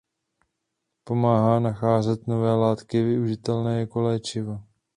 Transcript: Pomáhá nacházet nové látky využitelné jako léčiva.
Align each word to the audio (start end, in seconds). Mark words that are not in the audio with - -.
Pomáhá 1.03 1.59
nacházet 1.59 2.27
nové 2.27 2.55
látky 2.55 3.03
využitelné 3.03 3.79
jako 3.79 4.01
léčiva. 4.01 4.63